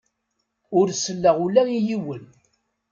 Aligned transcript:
Ur 0.79 0.87
selleɣ 1.03 1.37
ula 1.45 1.63
i 1.69 1.79
yiwen. 1.87 2.23